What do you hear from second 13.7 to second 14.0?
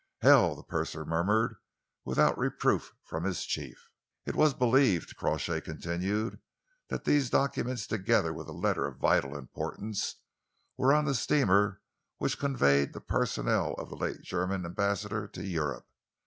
of the